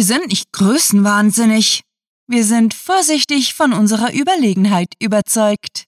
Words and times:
Wir 0.00 0.06
sind 0.06 0.28
nicht 0.28 0.50
größenwahnsinnig. 0.52 1.82
Wir 2.26 2.42
sind 2.42 2.72
vorsichtig 2.72 3.52
von 3.52 3.74
unserer 3.74 4.14
Überlegenheit 4.14 4.94
überzeugt. 4.98 5.84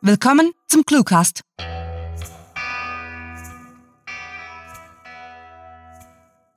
Willkommen 0.00 0.50
zum 0.66 0.84
Cluecast. 0.84 1.42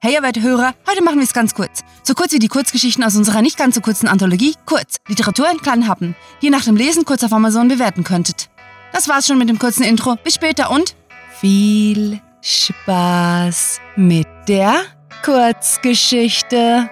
Hey, 0.02 0.14
ihr 0.14 0.42
Hörer, 0.42 0.74
heute 0.90 1.04
machen 1.04 1.18
wir 1.18 1.26
es 1.26 1.34
ganz 1.34 1.54
kurz. 1.54 1.84
So 2.02 2.16
kurz 2.16 2.32
wie 2.32 2.40
die 2.40 2.48
Kurzgeschichten 2.48 3.04
aus 3.04 3.16
unserer 3.16 3.44
nicht 3.44 3.60
ganz 3.60 3.76
so 3.76 3.82
kurzen 3.82 4.08
Anthologie, 4.08 4.56
kurz, 4.66 4.96
Literatur 5.08 5.48
in 5.52 5.60
kleinen 5.60 5.88
Happen, 5.88 6.16
die 6.42 6.48
ihr 6.48 6.52
nach 6.52 6.66
dem 6.66 6.76
Lesen 6.76 7.06
kurz 7.06 7.24
auf 7.24 7.34
Amazon 7.34 7.68
bewerten 7.68 8.04
könntet. 8.04 8.50
Das 8.94 9.08
war's 9.08 9.28
schon 9.28 9.38
mit 9.38 9.50
dem 9.50 9.60
kurzen 9.60 9.84
Intro. 9.84 10.16
Bis 10.24 10.34
später 10.34 10.72
und 10.72 10.96
viel 11.40 12.20
Spaß 12.46 13.80
mit 13.96 14.28
der 14.50 14.84
Kurzgeschichte. 15.24 16.90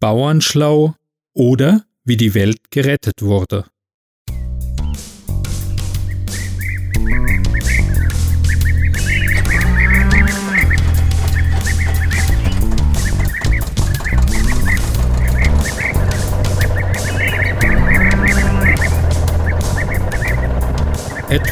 Bauernschlau 0.00 0.94
oder 1.34 1.82
wie 2.04 2.16
die 2.16 2.32
Welt 2.32 2.70
gerettet 2.70 3.20
wurde. 3.20 3.66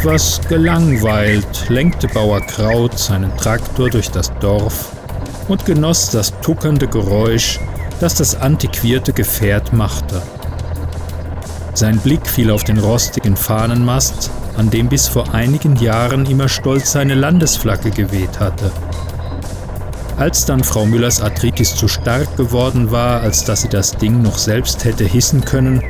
Etwas 0.04 0.38
gelangweilt 0.50 1.70
lenkte 1.70 2.08
Bauer 2.08 2.42
Kraut 2.42 2.98
seinen 2.98 3.34
Traktor 3.38 3.88
durch 3.88 4.10
das 4.10 4.30
Dorf 4.38 4.94
und 5.48 5.64
genoss 5.64 6.10
das 6.10 6.38
tuckernde 6.42 6.86
Geräusch, 6.86 7.58
das 8.00 8.16
das 8.16 8.38
antiquierte 8.38 9.14
Gefährt 9.14 9.72
machte. 9.72 10.20
Sein 11.72 11.97
Blick 12.00 12.27
fiel 12.27 12.50
auf 12.50 12.64
den 12.64 12.80
rostigen 12.80 13.34
Fahnenmast, 13.34 14.30
an 14.58 14.69
dem 14.69 14.91
bis 14.91 15.08
vor 15.08 15.32
einigen 15.32 15.75
Jahren 15.77 16.27
immer 16.27 16.50
stolz 16.50 16.92
seine 16.92 17.14
Landesflagge 17.14 17.91
geweht 17.91 18.41
hatte. 18.41 18.70
Als 20.19 20.44
dann 20.44 20.62
Frau 20.62 20.84
Müllers 20.84 21.22
Arthritis 21.22 21.77
zu 21.77 21.88
stark 21.88 22.36
geworden 22.36 22.91
war, 22.91 23.22
als 23.22 23.44
dass 23.44 23.62
sie 23.62 23.70
das 23.70 23.92
Ding 23.92 24.20
noch 24.20 24.36
selbst 24.36 24.84
hätte 24.84 25.05
hissen 25.05 25.47
können, 25.47 25.82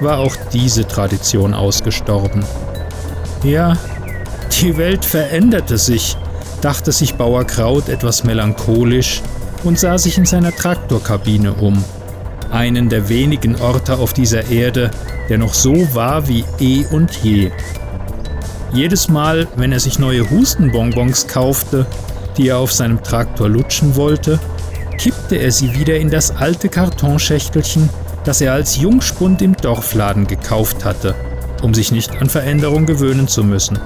war 0.00 0.18
auch 0.18 0.34
diese 0.52 0.88
Tradition 0.88 1.54
ausgestorben. 1.54 2.44
Ja, 3.42 3.74
die 4.60 4.76
Welt 4.76 5.02
veränderte 5.02 5.78
sich, 5.78 6.18
dachte 6.60 6.92
sich 6.92 7.14
Bauer 7.14 7.44
Kraut 7.46 7.88
etwas 7.88 8.22
melancholisch 8.22 9.22
und 9.64 9.78
sah 9.78 9.96
sich 9.96 10.18
in 10.18 10.26
seiner 10.26 10.54
Traktorkabine 10.54 11.54
um. 11.54 11.82
Einen 12.50 12.90
der 12.90 13.08
wenigen 13.08 13.58
Orte 13.58 13.96
auf 13.96 14.12
dieser 14.12 14.50
Erde, 14.50 14.90
der 15.30 15.38
noch 15.38 15.54
so 15.54 15.94
war 15.94 16.28
wie 16.28 16.44
eh 16.58 16.84
und 16.90 17.10
je. 17.22 17.50
Jedes 18.74 19.08
Mal, 19.08 19.48
wenn 19.56 19.72
er 19.72 19.80
sich 19.80 19.98
neue 19.98 20.28
Hustenbonbons 20.28 21.26
kaufte, 21.26 21.86
die 22.36 22.48
er 22.48 22.58
auf 22.58 22.72
seinem 22.72 23.02
Traktor 23.02 23.48
lutschen 23.48 23.96
wollte, 23.96 24.38
kippte 24.98 25.36
er 25.36 25.50
sie 25.50 25.74
wieder 25.74 25.96
in 25.96 26.10
das 26.10 26.36
alte 26.36 26.68
Kartonschächtelchen, 26.68 27.88
das 28.24 28.42
er 28.42 28.52
als 28.52 28.76
Jungspund 28.76 29.40
im 29.40 29.56
Dorfladen 29.56 30.26
gekauft 30.26 30.84
hatte 30.84 31.14
um 31.62 31.74
sich 31.74 31.92
nicht 31.92 32.20
an 32.20 32.28
Veränderung 32.28 32.86
gewöhnen 32.86 33.28
zu 33.28 33.44
müssen. 33.44 33.78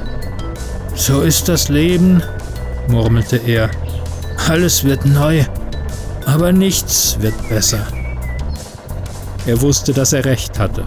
So 0.95 1.23
ist 1.23 1.49
das 1.49 1.69
Leben, 1.69 2.23
murmelte 2.89 3.37
er. 3.37 3.71
Alles 4.49 4.85
wird 4.85 5.07
neu, 5.07 5.45
aber 6.27 6.53
nichts 6.53 7.17
wird 7.21 7.35
besser. 7.49 7.87
Er 9.47 9.61
wusste, 9.61 9.93
dass 9.93 10.13
er 10.13 10.25
recht 10.25 10.59
hatte. 10.59 10.85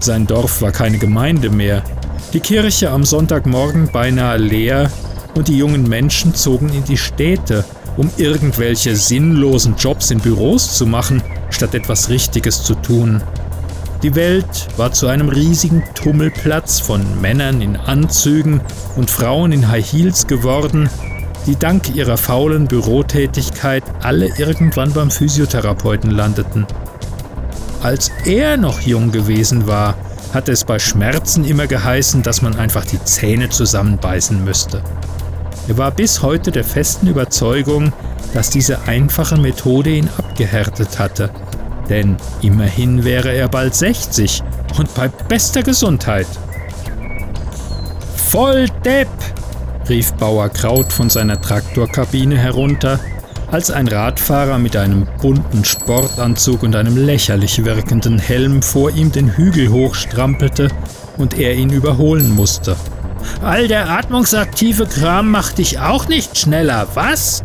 Sein 0.00 0.26
Dorf 0.26 0.60
war 0.62 0.72
keine 0.72 0.98
Gemeinde 0.98 1.50
mehr, 1.50 1.82
die 2.32 2.40
Kirche 2.40 2.90
am 2.90 3.04
Sonntagmorgen 3.04 3.90
beinahe 3.92 4.38
leer 4.38 4.90
und 5.34 5.48
die 5.48 5.56
jungen 5.56 5.88
Menschen 5.88 6.34
zogen 6.34 6.68
in 6.68 6.84
die 6.84 6.96
Städte, 6.96 7.64
um 7.96 8.10
irgendwelche 8.16 8.96
sinnlosen 8.96 9.76
Jobs 9.76 10.10
in 10.10 10.18
Büros 10.18 10.76
zu 10.76 10.86
machen, 10.86 11.22
statt 11.50 11.74
etwas 11.74 12.08
Richtiges 12.08 12.62
zu 12.64 12.74
tun. 12.74 13.22
Die 14.04 14.14
Welt 14.14 14.68
war 14.76 14.92
zu 14.92 15.06
einem 15.06 15.30
riesigen 15.30 15.82
Tummelplatz 15.94 16.78
von 16.78 17.22
Männern 17.22 17.62
in 17.62 17.74
Anzügen 17.74 18.60
und 18.96 19.08
Frauen 19.08 19.50
in 19.50 19.68
High 19.68 19.92
Heels 19.92 20.26
geworden, 20.26 20.90
die 21.46 21.56
dank 21.56 21.94
ihrer 21.94 22.18
faulen 22.18 22.66
Bürotätigkeit 22.66 23.82
alle 24.02 24.28
irgendwann 24.36 24.92
beim 24.92 25.10
Physiotherapeuten 25.10 26.10
landeten. 26.10 26.66
Als 27.82 28.10
er 28.26 28.58
noch 28.58 28.82
jung 28.82 29.10
gewesen 29.10 29.66
war, 29.66 29.94
hatte 30.34 30.52
es 30.52 30.64
bei 30.64 30.78
Schmerzen 30.78 31.46
immer 31.46 31.66
geheißen, 31.66 32.22
dass 32.22 32.42
man 32.42 32.56
einfach 32.56 32.84
die 32.84 33.02
Zähne 33.04 33.48
zusammenbeißen 33.48 34.44
müsste. 34.44 34.82
Er 35.66 35.78
war 35.78 35.92
bis 35.92 36.20
heute 36.20 36.52
der 36.52 36.64
festen 36.64 37.06
Überzeugung, 37.06 37.94
dass 38.34 38.50
diese 38.50 38.82
einfache 38.82 39.38
Methode 39.38 39.88
ihn 39.88 40.10
abgehärtet 40.18 40.98
hatte 40.98 41.30
denn 41.88 42.16
immerhin 42.42 43.04
wäre 43.04 43.32
er 43.32 43.48
bald 43.48 43.74
60 43.74 44.42
und 44.78 44.94
bei 44.94 45.08
bester 45.08 45.62
Gesundheit. 45.62 46.26
Voll 48.16 48.66
Depp! 48.84 49.08
rief 49.88 50.12
Bauer 50.14 50.48
Kraut 50.48 50.92
von 50.92 51.10
seiner 51.10 51.40
Traktorkabine 51.40 52.36
herunter, 52.36 52.98
als 53.50 53.70
ein 53.70 53.86
Radfahrer 53.86 54.58
mit 54.58 54.76
einem 54.76 55.06
bunten 55.20 55.64
Sportanzug 55.64 56.62
und 56.62 56.74
einem 56.74 56.96
lächerlich 56.96 57.64
wirkenden 57.64 58.18
Helm 58.18 58.62
vor 58.62 58.90
ihm 58.90 59.12
den 59.12 59.36
Hügel 59.36 59.70
hochstrampelte 59.70 60.68
und 61.18 61.38
er 61.38 61.54
ihn 61.54 61.70
überholen 61.70 62.30
musste. 62.34 62.76
All 63.42 63.68
der 63.68 63.90
atmungsaktive 63.90 64.86
Kram 64.86 65.30
macht 65.30 65.58
dich 65.58 65.78
auch 65.78 66.08
nicht 66.08 66.36
schneller, 66.36 66.88
was? 66.94 67.44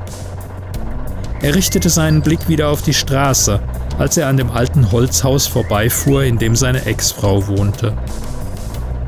Er 1.41 1.55
richtete 1.55 1.89
seinen 1.89 2.21
Blick 2.21 2.49
wieder 2.49 2.69
auf 2.69 2.81
die 2.81 2.93
Straße, 2.93 3.61
als 3.99 4.17
er 4.17 4.27
an 4.27 4.37
dem 4.37 4.49
alten 4.49 4.91
Holzhaus 4.91 5.45
vorbeifuhr, 5.45 6.23
in 6.23 6.39
dem 6.39 6.55
seine 6.55 6.85
Ex-Frau 6.85 7.47
wohnte. 7.47 7.95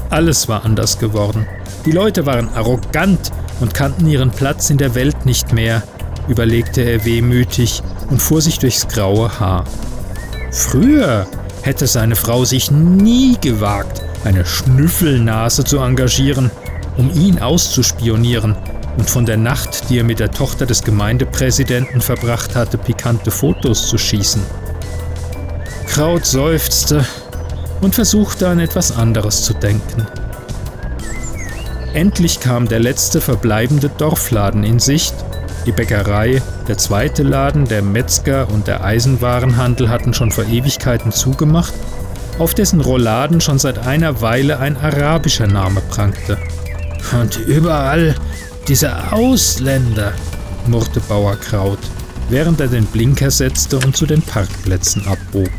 Alles 0.09 0.49
war 0.49 0.65
anders 0.65 0.99
geworden. 0.99 1.47
Die 1.85 1.91
Leute 1.91 2.25
waren 2.25 2.49
arrogant 2.49 3.31
und 3.61 3.73
kannten 3.73 4.05
ihren 4.05 4.29
Platz 4.29 4.69
in 4.69 4.77
der 4.77 4.93
Welt 4.93 5.25
nicht 5.25 5.53
mehr, 5.53 5.81
überlegte 6.27 6.81
er 6.81 7.05
wehmütig 7.05 7.81
und 8.09 8.21
fuhr 8.21 8.41
sich 8.41 8.59
durchs 8.59 8.87
graue 8.87 9.39
Haar. 9.39 9.63
Früher 10.51 11.25
hätte 11.61 11.87
seine 11.87 12.17
Frau 12.17 12.43
sich 12.43 12.69
nie 12.69 13.37
gewagt, 13.39 14.01
eine 14.25 14.45
Schnüffelnase 14.45 15.63
zu 15.63 15.77
engagieren, 15.77 16.51
um 16.97 17.09
ihn 17.11 17.39
auszuspionieren 17.39 18.57
und 18.97 19.09
von 19.09 19.25
der 19.25 19.37
Nacht, 19.37 19.89
die 19.89 19.99
er 19.99 20.03
mit 20.03 20.19
der 20.19 20.31
Tochter 20.31 20.65
des 20.65 20.83
Gemeindepräsidenten 20.83 22.01
verbracht 22.01 22.55
hatte, 22.55 22.77
pikante 22.77 23.31
Fotos 23.31 23.87
zu 23.87 23.97
schießen. 23.97 24.41
Kraut 25.91 26.25
seufzte 26.25 27.05
und 27.81 27.95
versuchte 27.95 28.47
an 28.47 28.61
etwas 28.61 28.95
anderes 28.95 29.43
zu 29.43 29.53
denken. 29.53 30.07
Endlich 31.93 32.39
kam 32.39 32.69
der 32.69 32.79
letzte 32.79 33.19
verbleibende 33.19 33.89
Dorfladen 33.89 34.63
in 34.63 34.79
Sicht. 34.79 35.13
Die 35.65 35.73
Bäckerei, 35.73 36.41
der 36.69 36.77
zweite 36.77 37.23
Laden, 37.23 37.65
der 37.65 37.81
Metzger 37.81 38.47
und 38.49 38.67
der 38.67 38.85
Eisenwarenhandel 38.85 39.89
hatten 39.89 40.13
schon 40.13 40.31
vor 40.31 40.45
Ewigkeiten 40.45 41.11
zugemacht, 41.11 41.73
auf 42.39 42.55
dessen 42.55 42.79
Rolladen 42.79 43.41
schon 43.41 43.59
seit 43.59 43.85
einer 43.85 44.21
Weile 44.21 44.59
ein 44.59 44.77
arabischer 44.77 45.47
Name 45.47 45.81
prangte. 45.81 46.37
Und 47.21 47.37
überall 47.47 48.15
diese 48.69 49.11
Ausländer, 49.11 50.13
murrte 50.67 51.01
Bauer 51.01 51.35
Kraut, 51.35 51.79
während 52.31 52.61
er 52.61 52.69
den 52.69 52.85
Blinker 52.85 53.29
setzte 53.29 53.77
und 53.77 53.95
zu 53.95 54.05
den 54.05 54.21
Parkplätzen 54.21 55.05
abbog. 55.05 55.49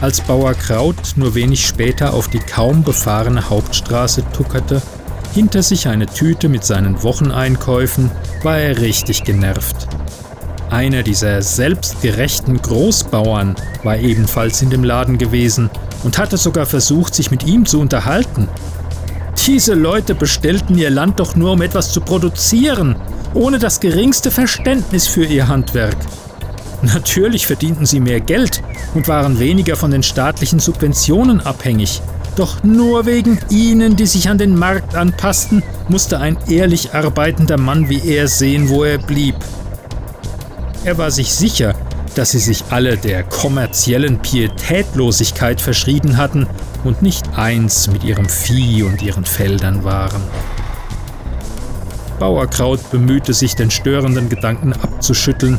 Als 0.00 0.20
Bauer 0.20 0.54
Kraut 0.54 1.14
nur 1.16 1.34
wenig 1.34 1.66
später 1.66 2.14
auf 2.14 2.28
die 2.28 2.38
kaum 2.38 2.84
befahrene 2.84 3.50
Hauptstraße 3.50 4.22
tuckerte, 4.32 4.80
hinter 5.34 5.64
sich 5.64 5.88
eine 5.88 6.06
Tüte 6.06 6.48
mit 6.48 6.64
seinen 6.64 7.02
Wocheneinkäufen, 7.02 8.12
war 8.44 8.58
er 8.58 8.78
richtig 8.78 9.24
genervt. 9.24 9.88
Einer 10.70 11.04
dieser 11.04 11.42
selbstgerechten 11.42 12.60
Großbauern 12.60 13.54
war 13.84 13.98
ebenfalls 13.98 14.62
in 14.62 14.70
dem 14.70 14.82
Laden 14.82 15.16
gewesen 15.16 15.70
und 16.02 16.18
hatte 16.18 16.36
sogar 16.36 16.66
versucht, 16.66 17.14
sich 17.14 17.30
mit 17.30 17.46
ihm 17.46 17.66
zu 17.66 17.80
unterhalten. 17.80 18.48
Diese 19.46 19.74
Leute 19.74 20.16
bestellten 20.16 20.76
ihr 20.76 20.90
Land 20.90 21.20
doch 21.20 21.36
nur, 21.36 21.52
um 21.52 21.62
etwas 21.62 21.92
zu 21.92 22.00
produzieren, 22.00 22.96
ohne 23.32 23.60
das 23.60 23.78
geringste 23.78 24.32
Verständnis 24.32 25.06
für 25.06 25.24
ihr 25.24 25.46
Handwerk. 25.46 25.96
Natürlich 26.82 27.46
verdienten 27.46 27.86
sie 27.86 28.00
mehr 28.00 28.20
Geld 28.20 28.62
und 28.94 29.06
waren 29.06 29.38
weniger 29.38 29.76
von 29.76 29.92
den 29.92 30.02
staatlichen 30.02 30.58
Subventionen 30.58 31.40
abhängig. 31.40 32.02
Doch 32.34 32.62
nur 32.64 33.06
wegen 33.06 33.38
ihnen, 33.50 33.96
die 33.96 34.06
sich 34.06 34.28
an 34.28 34.38
den 34.38 34.58
Markt 34.58 34.94
anpassten, 34.94 35.62
musste 35.88 36.18
ein 36.18 36.36
ehrlich 36.48 36.92
arbeitender 36.92 37.56
Mann 37.56 37.88
wie 37.88 38.06
er 38.06 38.28
sehen, 38.28 38.68
wo 38.68 38.84
er 38.84 38.98
blieb. 38.98 39.36
Er 40.86 40.98
war 40.98 41.10
sich 41.10 41.34
sicher, 41.34 41.74
dass 42.14 42.30
sie 42.30 42.38
sich 42.38 42.62
alle 42.70 42.96
der 42.96 43.24
kommerziellen 43.24 44.22
Pietätlosigkeit 44.22 45.60
verschrieben 45.60 46.16
hatten 46.16 46.46
und 46.84 47.02
nicht 47.02 47.36
eins 47.36 47.88
mit 47.88 48.04
ihrem 48.04 48.28
Vieh 48.28 48.84
und 48.84 49.02
ihren 49.02 49.24
Feldern 49.24 49.82
waren. 49.82 50.22
Bauerkraut 52.20 52.88
bemühte 52.92 53.34
sich, 53.34 53.56
den 53.56 53.72
störenden 53.72 54.28
Gedanken 54.28 54.74
abzuschütteln 54.74 55.58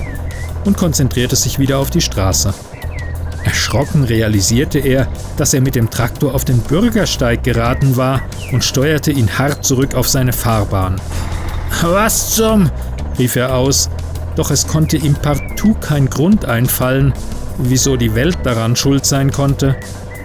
und 0.63 0.77
konzentrierte 0.77 1.35
sich 1.35 1.59
wieder 1.59 1.79
auf 1.79 1.89
die 1.89 1.99
Straße. 1.99 2.53
Erschrocken 3.43 4.05
realisierte 4.05 4.79
er, 4.79 5.09
dass 5.35 5.53
er 5.53 5.59
mit 5.59 5.75
dem 5.75 5.89
Traktor 5.89 6.35
auf 6.35 6.45
den 6.45 6.59
Bürgersteig 6.59 7.43
geraten 7.43 7.97
war 7.97 8.21
und 8.53 8.63
steuerte 8.63 9.11
ihn 9.11 9.37
hart 9.37 9.65
zurück 9.65 9.93
auf 9.93 10.07
seine 10.07 10.31
Fahrbahn. 10.31 11.01
Was 11.81 12.33
zum? 12.33 12.71
rief 13.19 13.35
er 13.35 13.53
aus, 13.53 13.89
doch 14.37 14.51
es 14.51 14.67
konnte 14.67 14.97
ihm 14.97 15.15
partout 15.15 15.75
kein 15.81 16.09
Grund 16.09 16.45
einfallen, 16.45 17.13
wieso 17.57 17.97
die 17.97 18.15
Welt 18.15 18.37
daran 18.43 18.75
schuld 18.75 19.05
sein 19.05 19.31
konnte. 19.31 19.75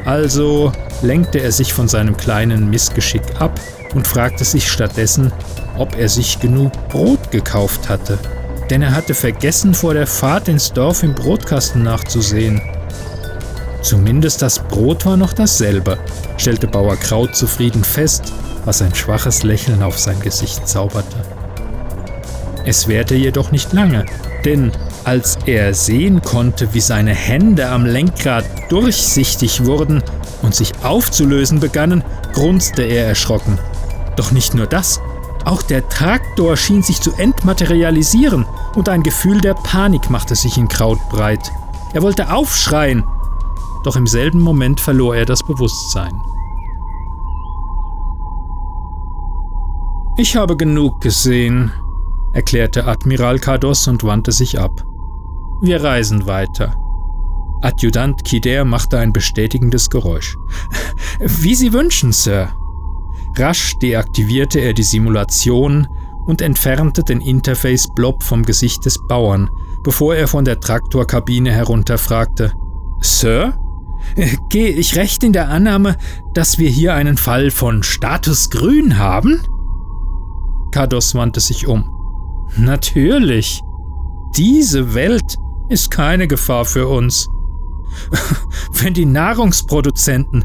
Also 0.04 0.72
lenkte 1.00 1.40
er 1.40 1.52
sich 1.52 1.72
von 1.72 1.88
seinem 1.88 2.16
kleinen 2.16 2.68
Missgeschick 2.68 3.22
ab 3.40 3.58
und 3.94 4.06
fragte 4.06 4.44
sich 4.44 4.70
stattdessen, 4.70 5.32
ob 5.78 5.96
er 5.98 6.08
sich 6.08 6.40
genug 6.40 6.72
Brot 6.88 7.30
gekauft 7.30 7.88
hatte. 7.88 8.18
Denn 8.70 8.82
er 8.82 8.94
hatte 8.94 9.14
vergessen, 9.14 9.74
vor 9.74 9.94
der 9.94 10.06
Fahrt 10.06 10.48
ins 10.48 10.72
Dorf 10.72 11.02
im 11.02 11.14
Brotkasten 11.14 11.82
nachzusehen. 11.82 12.60
Zumindest 13.82 14.42
das 14.42 14.60
Brot 14.60 15.04
war 15.06 15.16
noch 15.16 15.32
dasselbe, 15.32 15.98
stellte 16.36 16.68
Bauer 16.68 16.96
Kraut 16.96 17.34
zufrieden 17.34 17.82
fest, 17.82 18.32
was 18.64 18.80
ein 18.80 18.94
schwaches 18.94 19.42
Lächeln 19.42 19.82
auf 19.82 19.98
sein 19.98 20.20
Gesicht 20.20 20.68
zauberte. 20.68 21.16
Es 22.64 22.86
währte 22.86 23.14
jedoch 23.16 23.50
nicht 23.50 23.72
lange, 23.72 24.06
denn 24.44 24.70
als 25.04 25.36
er 25.46 25.74
sehen 25.74 26.22
konnte, 26.22 26.72
wie 26.74 26.80
seine 26.80 27.14
Hände 27.14 27.68
am 27.68 27.84
Lenkrad 27.84 28.44
durchsichtig 28.70 29.64
wurden 29.64 30.02
und 30.42 30.54
sich 30.54 30.72
aufzulösen 30.82 31.58
begannen, 31.58 32.04
grunzte 32.32 32.82
er 32.82 33.06
erschrocken. 33.06 33.58
Doch 34.16 34.30
nicht 34.30 34.54
nur 34.54 34.66
das, 34.66 35.00
auch 35.44 35.62
der 35.62 35.88
Traktor 35.88 36.56
schien 36.56 36.82
sich 36.82 37.00
zu 37.00 37.12
entmaterialisieren 37.12 38.46
und 38.76 38.88
ein 38.88 39.02
Gefühl 39.02 39.40
der 39.40 39.54
Panik 39.54 40.08
machte 40.08 40.36
sich 40.36 40.56
in 40.56 40.68
Kraut 40.68 41.00
breit. 41.08 41.50
Er 41.94 42.02
wollte 42.02 42.32
aufschreien, 42.32 43.04
doch 43.82 43.96
im 43.96 44.06
selben 44.06 44.40
Moment 44.40 44.80
verlor 44.80 45.16
er 45.16 45.26
das 45.26 45.42
Bewusstsein. 45.42 46.12
Ich 50.16 50.36
habe 50.36 50.56
genug 50.56 51.00
gesehen, 51.00 51.72
erklärte 52.32 52.86
Admiral 52.86 53.38
Cardos 53.38 53.88
und 53.88 54.04
wandte 54.04 54.32
sich 54.32 54.58
ab. 54.58 54.84
Wir 55.62 55.82
reisen 55.82 56.26
weiter. 56.26 56.74
Adjutant 57.62 58.24
Kider 58.24 58.64
machte 58.64 58.98
ein 58.98 59.12
bestätigendes 59.12 59.88
Geräusch. 59.88 60.36
Wie 61.20 61.54
Sie 61.54 61.72
wünschen, 61.72 62.12
Sir. 62.12 62.48
Rasch 63.36 63.78
deaktivierte 63.80 64.58
er 64.58 64.74
die 64.74 64.82
Simulation 64.82 65.86
und 66.26 66.42
entfernte 66.42 67.02
den 67.02 67.20
Interface-Blob 67.20 68.22
vom 68.22 68.42
Gesicht 68.42 68.84
des 68.84 68.98
Bauern, 69.06 69.48
bevor 69.84 70.14
er 70.14 70.28
von 70.28 70.44
der 70.44 70.60
Traktorkabine 70.60 71.52
herunter 71.52 71.98
fragte: 71.98 72.52
Sir? 73.00 73.54
Gehe 74.48 74.68
ich 74.68 74.96
recht 74.96 75.22
in 75.22 75.32
der 75.32 75.48
Annahme, 75.48 75.96
dass 76.34 76.58
wir 76.58 76.68
hier 76.68 76.94
einen 76.94 77.16
Fall 77.16 77.50
von 77.50 77.84
Status 77.84 78.50
Grün 78.50 78.98
haben? 78.98 79.40
Kados 80.72 81.14
wandte 81.14 81.40
sich 81.40 81.68
um. 81.68 82.01
Natürlich. 82.56 83.60
Diese 84.36 84.94
Welt 84.94 85.36
ist 85.68 85.90
keine 85.90 86.26
Gefahr 86.26 86.64
für 86.64 86.88
uns. 86.88 87.28
Wenn 88.72 88.94
die 88.94 89.04
Nahrungsproduzenten, 89.04 90.44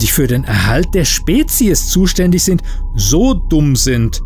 die 0.00 0.08
für 0.08 0.26
den 0.26 0.44
Erhalt 0.44 0.94
der 0.94 1.04
Spezies 1.04 1.88
zuständig 1.88 2.44
sind, 2.44 2.62
so 2.94 3.34
dumm 3.34 3.76
sind, 3.76 4.22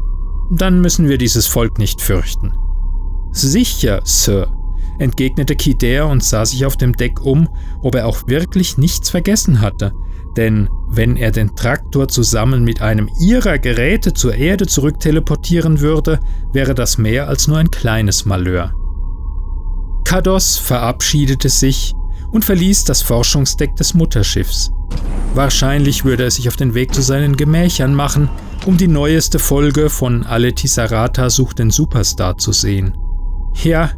dann 0.50 0.80
müssen 0.80 1.08
wir 1.08 1.18
dieses 1.18 1.46
Volk 1.46 1.78
nicht 1.78 2.00
fürchten. 2.00 2.52
Sicher, 3.32 4.00
Sir, 4.04 4.52
entgegnete 4.98 5.54
Kider 5.56 6.08
und 6.08 6.24
sah 6.24 6.44
sich 6.44 6.66
auf 6.66 6.76
dem 6.76 6.94
Deck 6.94 7.20
um, 7.24 7.48
ob 7.82 7.94
er 7.94 8.06
auch 8.06 8.26
wirklich 8.26 8.78
nichts 8.78 9.10
vergessen 9.10 9.60
hatte. 9.60 9.92
Denn 10.36 10.68
wenn 10.92 11.16
er 11.16 11.30
den 11.30 11.54
Traktor 11.54 12.08
zusammen 12.08 12.64
mit 12.64 12.82
einem 12.82 13.08
ihrer 13.20 13.58
Geräte 13.58 14.12
zur 14.12 14.34
Erde 14.34 14.66
zurückteleportieren 14.66 15.80
würde, 15.80 16.20
wäre 16.52 16.74
das 16.74 16.98
mehr 16.98 17.28
als 17.28 17.46
nur 17.46 17.58
ein 17.58 17.70
kleines 17.70 18.24
Malheur. 18.24 18.74
Kados 20.04 20.58
verabschiedete 20.58 21.48
sich 21.48 21.94
und 22.32 22.44
verließ 22.44 22.84
das 22.84 23.02
Forschungsdeck 23.02 23.76
des 23.76 23.94
Mutterschiffs. 23.94 24.72
Wahrscheinlich 25.34 26.04
würde 26.04 26.24
er 26.24 26.30
sich 26.32 26.48
auf 26.48 26.56
den 26.56 26.74
Weg 26.74 26.92
zu 26.92 27.02
seinen 27.02 27.36
Gemächern 27.36 27.94
machen, 27.94 28.28
um 28.66 28.76
die 28.76 28.88
neueste 28.88 29.38
Folge 29.38 29.88
von 29.88 30.26
Aletisarata 30.26 31.30
sucht 31.30 31.60
den 31.60 31.70
Superstar 31.70 32.36
zu 32.36 32.52
sehen. 32.52 32.98
Ja, 33.62 33.92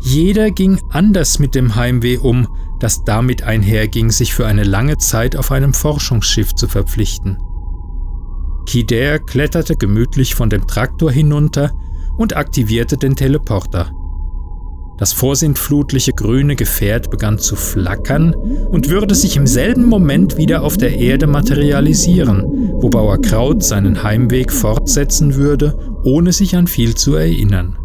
jeder 0.00 0.50
ging 0.50 0.80
anders 0.88 1.38
mit 1.38 1.54
dem 1.54 1.76
Heimweh 1.76 2.16
um, 2.16 2.48
das 2.78 3.04
damit 3.04 3.42
einherging, 3.42 4.10
sich 4.10 4.32
für 4.34 4.46
eine 4.46 4.64
lange 4.64 4.96
Zeit 4.96 5.36
auf 5.36 5.52
einem 5.52 5.74
Forschungsschiff 5.74 6.54
zu 6.54 6.68
verpflichten. 6.68 7.38
Kider 8.66 9.18
kletterte 9.18 9.76
gemütlich 9.76 10.34
von 10.34 10.48
dem 10.48 10.66
Traktor 10.66 11.12
hinunter 11.12 11.72
und 12.16 12.36
aktivierte 12.36 12.96
den 12.96 13.16
Teleporter. 13.16 13.92
Das 14.96 15.14
vorsintflutliche 15.14 16.12
grüne 16.12 16.56
Gefährt 16.56 17.10
begann 17.10 17.38
zu 17.38 17.56
flackern 17.56 18.34
und 18.34 18.90
würde 18.90 19.14
sich 19.14 19.36
im 19.36 19.46
selben 19.46 19.86
Moment 19.86 20.36
wieder 20.36 20.62
auf 20.62 20.76
der 20.76 20.98
Erde 20.98 21.26
materialisieren, 21.26 22.44
wo 22.74 22.90
Bauer 22.90 23.18
Kraut 23.20 23.64
seinen 23.64 24.02
Heimweg 24.02 24.52
fortsetzen 24.52 25.36
würde, 25.36 25.96
ohne 26.04 26.32
sich 26.32 26.54
an 26.54 26.66
viel 26.66 26.94
zu 26.94 27.14
erinnern. 27.14 27.79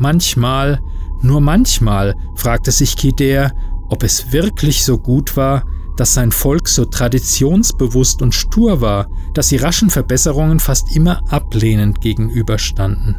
Manchmal, 0.00 0.80
nur 1.20 1.42
manchmal, 1.42 2.14
fragte 2.34 2.70
sich 2.72 2.96
Kider, 2.96 3.52
ob 3.90 4.02
es 4.02 4.32
wirklich 4.32 4.82
so 4.82 4.96
gut 4.96 5.36
war, 5.36 5.64
dass 5.98 6.14
sein 6.14 6.32
Volk 6.32 6.68
so 6.68 6.86
traditionsbewusst 6.86 8.22
und 8.22 8.34
stur 8.34 8.80
war, 8.80 9.08
dass 9.34 9.50
sie 9.50 9.58
raschen 9.58 9.90
Verbesserungen 9.90 10.58
fast 10.58 10.96
immer 10.96 11.20
ablehnend 11.30 12.00
gegenüberstanden. 12.00 13.16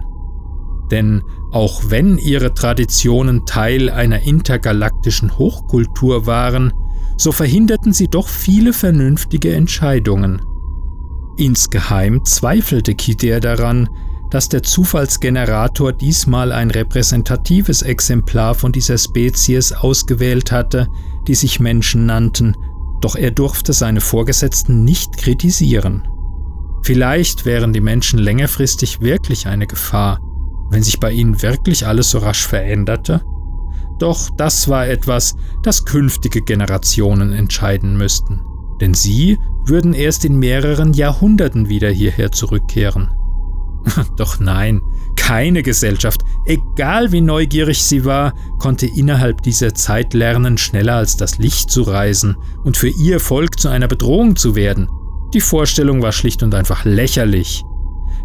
Denn 0.90 1.22
auch 1.52 1.84
wenn 1.90 2.18
ihre 2.18 2.56
Traditionen 2.56 3.46
Teil 3.46 3.92
einer 3.92 4.22
intergalaktischen 4.22 5.38
Hochkultur 5.38 6.26
waren, 6.26 6.74
so 7.16 7.32
verhinderten 7.32 7.94
sie 7.94 8.08
doch 8.08 8.28
viele 8.28 8.74
vernünftige 8.74 9.54
Entscheidungen. 9.54 10.42
Insgeheim 11.38 12.26
zweifelte 12.26 12.96
Kider 12.96 13.40
daran, 13.40 13.88
dass 14.32 14.48
der 14.50 14.64
Zufallsgenerator 14.64 15.92
diesmal 15.92 16.52
ein 16.52 16.72
repräsentatives 16.72 17.82
Exemplar 17.82 18.56
von 18.56 18.72
dieser 18.72 18.98
Spezies 18.98 19.74
ausgewählt 19.74 20.52
hatte, 20.52 20.88
die 21.28 21.36
sich 21.36 21.60
Menschen 21.60 22.06
nannten, 22.06 22.56
doch 23.02 23.16
er 23.16 23.32
durfte 23.32 23.74
seine 23.74 24.00
Vorgesetzten 24.00 24.84
nicht 24.86 25.18
kritisieren. 25.18 26.08
Vielleicht 26.82 27.46
wären 27.46 27.74
die 27.74 27.82
Menschen 27.82 28.20
längerfristig 28.20 29.02
wirklich 29.02 29.48
eine 29.48 29.68
Gefahr, 29.68 30.20
wenn 30.70 30.82
sich 30.82 31.00
bei 31.00 31.12
ihnen 31.12 31.42
wirklich 31.42 31.86
alles 31.86 32.12
so 32.12 32.20
rasch 32.20 32.48
veränderte? 32.48 33.22
Doch 34.00 34.30
das 34.36 34.68
war 34.68 34.88
etwas, 34.88 35.36
das 35.62 35.86
künftige 35.86 36.42
Generationen 36.42 37.34
entscheiden 37.34 37.98
müssten, 37.98 38.42
denn 38.80 38.94
sie 38.94 39.38
würden 39.66 39.94
erst 39.94 40.26
in 40.26 40.40
mehreren 40.40 40.94
Jahrhunderten 40.94 41.70
wieder 41.70 41.90
hierher 41.90 42.32
zurückkehren. 42.32 43.12
Doch 44.18 44.40
nein, 44.40 44.82
keine 45.16 45.64
Gesellschaft, 45.64 46.22
egal 46.46 47.12
wie 47.12 47.22
neugierig 47.22 47.84
sie 47.84 48.06
war, 48.06 48.34
konnte 48.60 48.86
innerhalb 48.86 49.42
dieser 49.42 49.74
Zeit 49.74 50.14
lernen, 50.14 50.58
schneller 50.58 50.96
als 50.96 51.18
das 51.18 51.38
Licht 51.38 51.72
zu 51.72 51.84
reisen 51.84 52.38
und 52.64 52.78
für 52.78 52.90
ihr 52.90 53.20
Volk 53.20 53.60
zu 53.60 53.70
einer 53.70 53.88
Bedrohung 53.88 54.36
zu 54.36 54.56
werden. 54.56 54.90
Die 55.34 55.42
Vorstellung 55.42 56.02
war 56.02 56.12
schlicht 56.12 56.44
und 56.44 56.54
einfach 56.54 56.86
lächerlich. 56.86 57.64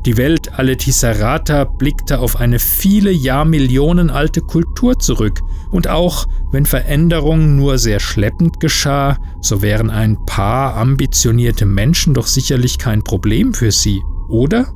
Die 0.04 0.16
Welt 0.16 0.56
Aletisarata 0.56 1.64
blickte 1.64 2.20
auf 2.20 2.36
eine 2.36 2.60
viele 2.60 3.10
Jahrmillionen 3.10 4.08
alte 4.10 4.40
Kultur 4.40 4.98
zurück 5.00 5.40
Und 5.72 5.88
auch 5.88 6.26
wenn 6.52 6.64
Veränderung 6.64 7.56
nur 7.56 7.78
sehr 7.78 7.98
schleppend 7.98 8.60
geschah, 8.60 9.18
so 9.40 9.62
wären 9.62 9.90
ein 9.90 10.16
paar 10.24 10.76
ambitionierte 10.76 11.66
Menschen 11.66 12.14
doch 12.14 12.26
sicherlich 12.28 12.78
kein 12.78 13.02
Problem 13.02 13.52
für 13.52 13.72
sie, 13.72 14.00
oder? 14.28 14.72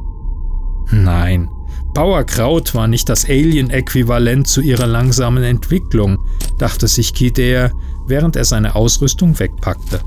Nein, 0.90 1.48
Bauerkraut 1.94 2.74
war 2.74 2.86
nicht 2.86 3.08
das 3.08 3.24
Alien-Äquivalent 3.24 4.46
zu 4.46 4.60
ihrer 4.60 4.86
langsamen 4.86 5.42
Entwicklung, 5.42 6.18
dachte 6.58 6.86
sich 6.86 7.14
Kidea, 7.14 7.72
während 8.06 8.36
er 8.36 8.44
seine 8.44 8.74
Ausrüstung 8.74 9.38
wegpackte. 9.38 10.00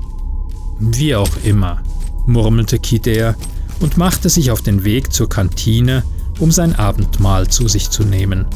Wie 0.78 1.14
auch 1.14 1.30
immer, 1.44 1.82
murmelte 2.26 2.78
Kidea 2.78 3.34
und 3.80 3.96
machte 3.96 4.28
sich 4.28 4.50
auf 4.50 4.62
den 4.62 4.84
Weg 4.84 5.12
zur 5.12 5.28
Kantine, 5.28 6.04
um 6.38 6.50
sein 6.50 6.74
Abendmahl 6.74 7.48
zu 7.48 7.68
sich 7.68 7.90
zu 7.90 8.02
nehmen. 8.04 8.46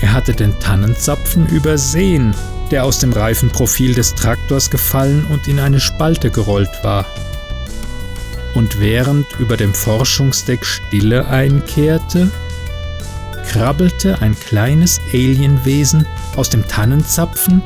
Er 0.00 0.12
hatte 0.12 0.32
den 0.32 0.58
Tannenzapfen 0.58 1.46
übersehen, 1.48 2.34
der 2.70 2.84
aus 2.84 2.98
dem 2.98 3.12
Reifenprofil 3.12 3.94
des 3.94 4.14
Traktors 4.14 4.70
gefallen 4.70 5.24
und 5.30 5.46
in 5.46 5.60
eine 5.60 5.78
Spalte 5.78 6.30
gerollt 6.30 6.70
war. 6.82 7.06
Und 8.54 8.80
während 8.80 9.26
über 9.38 9.56
dem 9.56 9.72
Forschungsdeck 9.72 10.64
Stille 10.64 11.26
einkehrte, 11.26 12.30
krabbelte 13.48 14.20
ein 14.20 14.38
kleines 14.38 15.00
Alienwesen 15.12 16.06
aus 16.36 16.50
dem 16.50 16.66
Tannenzapfen 16.66 17.62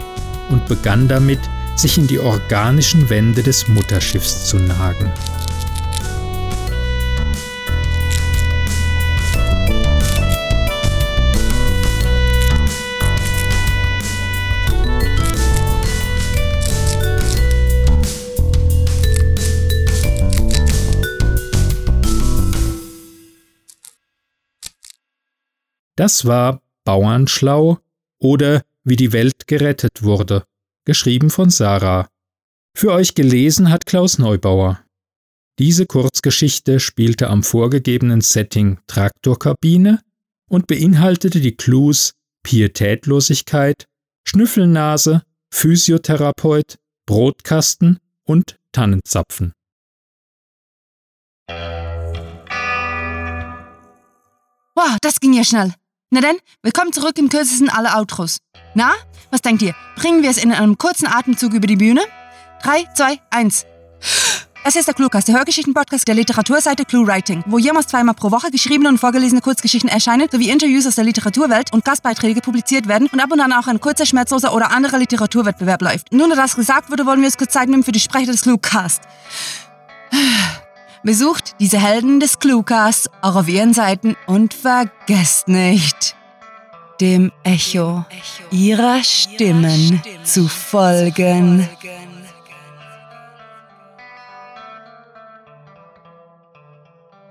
und 0.49 0.67
begann 0.67 1.09
damit, 1.09 1.41
sich 1.77 1.99
in 1.99 2.07
die 2.07 2.19
organischen 2.19 3.11
Wände 3.11 3.43
des 3.43 3.69
Mutterschiffs 3.69 4.47
zu 4.47 4.59
nagen. 4.59 5.13
Das 25.97 26.27
war 26.27 26.61
Bauernschlau 26.85 27.79
oder 28.19 28.63
Wie 28.85 28.97
die 28.97 29.13
Welt 29.13 29.49
gerettet 29.49 30.05
wurde, 30.05 30.45
geschrieben 30.85 31.31
von 31.31 31.51
Sarah. 31.51 32.09
Für 32.77 32.93
euch 32.93 33.15
gelesen 33.15 33.71
hat 33.71 33.87
Klaus 33.87 34.19
Neubauer. 34.19 34.81
Diese 35.59 35.87
Kurzgeschichte 35.87 36.79
spielte 36.79 37.29
am 37.29 37.43
vorgegebenen 37.43 38.21
Setting 38.21 38.79
Traktorkabine 38.87 40.03
und 40.49 40.67
beinhaltete 40.67 41.41
die 41.41 41.57
Clues 41.57 42.13
Pietätlosigkeit, 42.45 43.87
Schnüffelnase, 44.29 45.23
Physiotherapeut, 45.51 46.77
Brotkasten 47.07 47.99
und 48.23 48.57
Tannenzapfen. 48.71 49.53
Wow, 54.77 54.99
das 55.01 55.19
ging 55.19 55.33
ja 55.33 55.43
schnell. 55.43 55.73
Na 56.11 56.21
denn, 56.21 56.37
willkommen 56.63 56.93
zurück 56.93 57.19
im 57.19 57.29
kürzesten 57.29 57.69
aller 57.69 57.99
Outros. 57.99 58.39
Na, 58.75 58.93
was 59.33 59.43
denkt 59.43 59.61
ihr? 59.63 59.75
Bringen 59.97 60.23
wir 60.23 60.31
es 60.31 60.39
in 60.39 60.53
einem 60.53 60.79
kurzen 60.79 61.09
Atemzug 61.09 61.53
über 61.53 61.67
die 61.67 61.75
Bühne? 61.75 62.01
3, 62.63 62.85
2, 62.95 63.19
1. 63.31 63.67
Das 64.63 64.77
ist 64.77 64.87
der 64.87 64.95
Cluecast, 64.95 65.27
der 65.27 65.35
Hörgeschichten-Podcast 65.35 66.07
der 66.07 66.15
Literaturseite 66.15 66.85
ClueWriting, 66.85 67.43
wo 67.47 67.59
jemals 67.59 67.89
zweimal 67.89 68.15
pro 68.15 68.31
Woche 68.31 68.53
geschriebene 68.53 68.89
und 68.89 68.99
vorgelesene 68.99 69.41
Kurzgeschichten 69.41 69.91
erscheinen, 69.91 70.29
sowie 70.31 70.49
Interviews 70.49 70.87
aus 70.87 70.95
der 70.95 71.03
Literaturwelt 71.03 71.73
und 71.73 71.85
Gastbeiträge 71.85 72.41
publiziert 72.41 72.87
werden 72.87 73.09
und 73.13 73.19
ab 73.19 73.33
und 73.33 73.41
an 73.41 73.53
auch 73.53 73.67
ein 73.67 73.81
kurzer, 73.81 74.07
schmerzloser 74.07 74.55
oder 74.55 74.71
anderer 74.71 74.99
Literaturwettbewerb 74.99 75.83
läuft. 75.83 76.13
Nun, 76.13 76.31
da 76.31 76.37
das 76.37 76.55
gesagt 76.55 76.89
wurde, 76.89 77.05
wollen 77.05 77.19
wir 77.19 77.27
uns 77.27 77.37
kurz 77.37 77.53
Zeit 77.53 77.69
nehmen 77.69 77.83
für 77.83 77.91
die 77.91 77.99
Sprecher 77.99 78.31
des 78.31 78.43
Cluecast. 78.43 79.03
Besucht 81.03 81.55
diese 81.61 81.79
Helden 81.79 82.21
des 82.21 82.39
Cluecasts 82.39 83.11
auch 83.23 83.37
auf 83.37 83.49
ihren 83.49 83.73
Seiten 83.73 84.17
und 84.27 84.55
vergesst 84.55 85.49
nicht, 85.49 86.17
dem 87.01 87.33
Echo 87.45 88.05
ihrer 88.51 89.03
Stimmen 89.05 90.03
zu 90.25 90.49
folgen. 90.49 91.69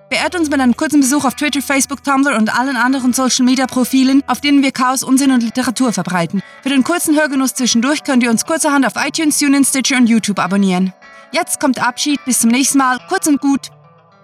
Beehrt 0.10 0.36
uns 0.36 0.50
mit 0.50 0.62
einem 0.62 0.77
kurzen 0.77 1.01
Besuch 1.01 1.25
auf 1.25 1.34
Twitter, 1.36 1.62
Facebook, 1.62 2.03
Tumblr 2.03 2.38
und 2.38 2.57
allen 2.57 2.77
anderen 2.77 3.12
Social 3.12 3.43
Media 3.43 3.65
Profilen, 3.65 4.24
auf 4.27 4.39
denen 4.39 4.63
wir 4.63 4.72
Chaos, 4.72 5.03
Unsinn 5.03 5.31
und 5.31 5.43
Literatur 5.43 5.91
verbreiten. 5.91 6.41
Für 6.63 6.69
den 6.69 6.84
kurzen 6.84 7.17
Hörgenuss 7.17 7.53
zwischendurch 7.53 8.03
könnt 8.03 8.24
ihr 8.24 8.29
uns 8.29 8.45
kurzerhand 8.45 8.86
auf 8.86 8.93
iTunes, 8.95 9.39
TuneIn, 9.39 9.65
Stitcher 9.65 9.98
und 9.98 10.07
YouTube 10.07 10.39
abonnieren. 10.39 10.93
Jetzt 11.35 11.59
kommt 11.59 11.85
Abschied, 11.85 12.23
bis 12.23 12.39
zum 12.39 12.49
nächsten 12.49 12.77
Mal, 12.77 12.97
kurz 13.09 13.27
und 13.27 13.41
gut, 13.41 13.69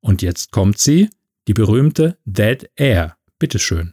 Und 0.00 0.22
jetzt 0.22 0.50
kommt 0.50 0.78
sie, 0.78 1.10
die 1.46 1.52
berühmte 1.52 2.16
Dead 2.24 2.70
Air. 2.74 3.18
Bitteschön. 3.38 3.92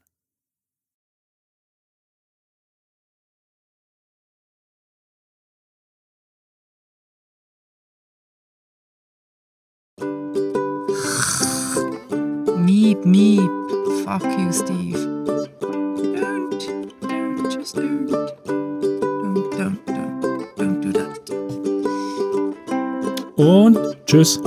Meep, 12.55 13.03
meep. 13.03 13.51
Fuck 14.05 14.23
you, 14.39 14.53
Steve. 14.53 15.08
Und 23.39 23.95
tschüss. 24.05 24.41